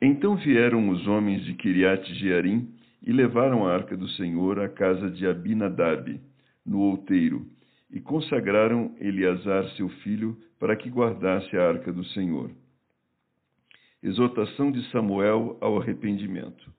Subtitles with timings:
[0.00, 2.72] Então vieram os homens de Kiriat Jearim
[3.02, 6.20] e levaram a arca do Senhor à casa de Abinadab,
[6.64, 7.46] no outeiro,
[7.90, 12.50] e consagraram Eleazar seu filho para que guardasse a arca do Senhor.
[14.00, 16.72] Exortação de Samuel ao arrependimento.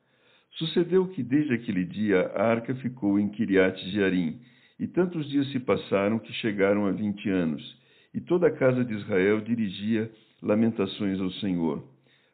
[0.51, 4.39] Sucedeu que desde aquele dia a arca ficou em Kiriat Jearim,
[4.79, 7.77] e tantos dias se passaram que chegaram a vinte anos,
[8.13, 10.09] e toda a casa de Israel dirigia
[10.41, 11.83] lamentações ao Senhor.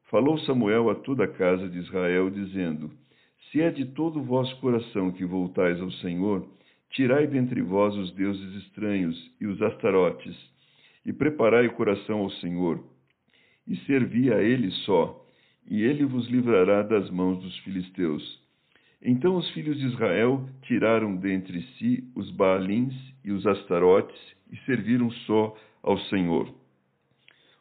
[0.10, 2.92] Falou Samuel a toda a casa de Israel, dizendo:
[3.52, 6.48] Se é de todo o vosso coração que voltais ao Senhor,
[6.92, 10.36] tirai dentre vós os deuses estranhos e os astarotes,
[11.06, 12.84] e preparai o coração ao Senhor,
[13.68, 15.26] e servi a ele só,
[15.68, 18.44] e ele vos livrará das mãos dos filisteus.
[19.02, 24.20] Então os filhos de Israel tiraram dentre si os Baalins e os Astarotes
[24.52, 26.54] e serviram só ao Senhor.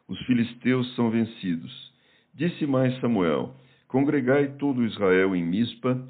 [0.07, 1.94] Os filisteus são vencidos.
[2.35, 3.55] Disse mais Samuel:
[3.87, 6.05] Congregai todo Israel em Mispa,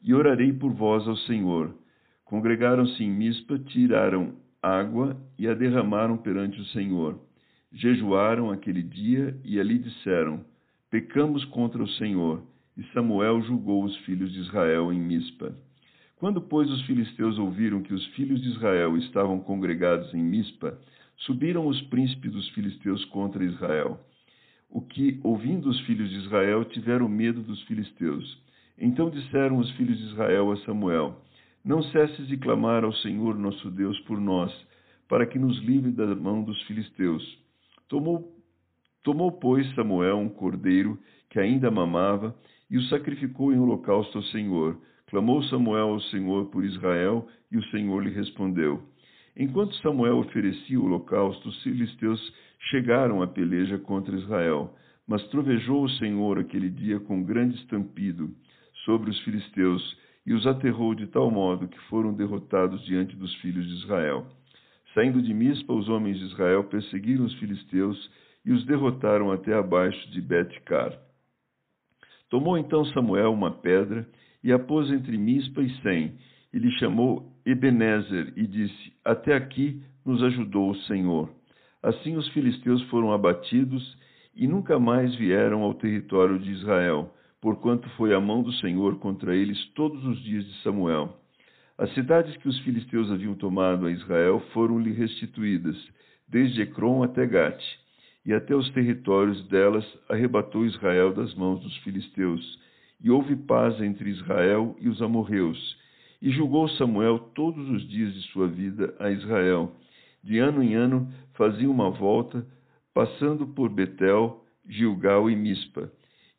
[0.00, 1.74] e orarei por vós ao Senhor.
[2.24, 7.18] Congregaram-se em Mispa, tiraram água e a derramaram perante o Senhor.
[7.72, 10.44] Jejuaram aquele dia e ali disseram:
[10.92, 12.44] Pecamos contra o Senhor.
[12.76, 15.56] E Samuel julgou os filhos de Israel em Mispa.
[16.18, 20.78] Quando, pois, os filisteus ouviram que os filhos de Israel estavam congregados em Mispa,
[21.16, 23.98] subiram os príncipes dos filisteus contra Israel
[24.74, 28.42] o que, ouvindo os filhos de Israel, tiveram medo dos filisteus.
[28.76, 31.22] Então disseram os filhos de Israel a Samuel:
[31.64, 34.52] Não cesses de clamar ao Senhor nosso Deus por nós,
[35.08, 37.22] para que nos livre da mão dos filisteus.
[37.88, 38.36] Tomou,
[39.04, 40.98] tomou pois, Samuel um cordeiro
[41.30, 42.34] que ainda mamava
[42.68, 44.76] e o sacrificou em holocausto ao Senhor.
[45.06, 48.82] Clamou Samuel ao Senhor por Israel e o Senhor lhe respondeu.
[49.36, 52.20] Enquanto Samuel oferecia o holocausto, os filisteus
[52.70, 54.74] chegaram à peleja contra Israel.
[55.06, 58.30] Mas trovejou o Senhor aquele dia com grande estampido
[58.84, 59.96] sobre os filisteus
[60.26, 64.26] e os aterrou de tal modo que foram derrotados diante dos filhos de Israel.
[64.94, 68.10] Saindo de Mispa, os homens de Israel perseguiram os filisteus
[68.44, 70.96] e os derrotaram até abaixo de Bet-car.
[72.30, 74.08] Tomou então Samuel uma pedra
[74.42, 76.16] e a pôs entre Mispa e Sem,
[76.54, 81.28] e lhe chamou Ebenezer, e disse: Até aqui nos ajudou o Senhor.
[81.82, 83.98] Assim os filisteus foram abatidos
[84.36, 89.34] e nunca mais vieram ao território de Israel, porquanto foi a mão do Senhor contra
[89.34, 91.18] eles todos os dias de Samuel.
[91.76, 95.76] As cidades que os filisteus haviam tomado a Israel foram-lhe restituídas,
[96.28, 97.64] desde Ecrom até Gate,
[98.24, 102.60] e até os territórios delas arrebatou Israel das mãos dos filisteus,
[103.02, 105.83] e houve paz entre Israel e os amorreus.
[106.24, 109.76] E julgou Samuel todos os dias de sua vida a Israel,
[110.22, 112.46] de ano em ano fazia uma volta,
[112.94, 115.92] passando por Betel, Gilgal e Mispa,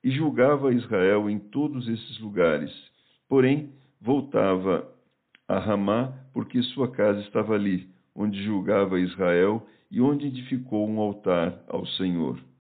[0.03, 2.72] e julgava Israel em todos esses lugares.
[3.29, 4.91] Porém, voltava
[5.47, 11.63] a Ramá, porque sua casa estava ali, onde julgava Israel e onde edificou um altar
[11.67, 12.40] ao Senhor.